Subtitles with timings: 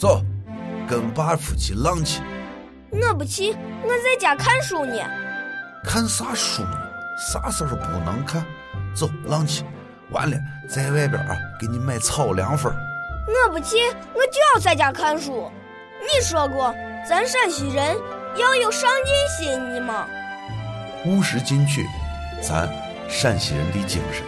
[0.00, 0.24] 走，
[0.88, 2.22] 跟爸出去浪去。
[2.90, 4.94] 我不去，我在家看书呢。
[5.84, 6.72] 看啥书呢？
[7.18, 8.42] 啥时候不能看？
[8.96, 9.62] 走，浪去。
[10.10, 12.72] 完了，在外边啊，给你买草凉粉。
[13.28, 13.76] 我不去，
[14.14, 15.52] 我就要在家看书。
[16.00, 16.74] 你说过，
[17.06, 17.94] 咱陕西人
[18.36, 20.06] 要有上进心，你吗？
[21.04, 21.84] 务实进取，
[22.40, 22.66] 咱
[23.06, 24.24] 陕西人的精神。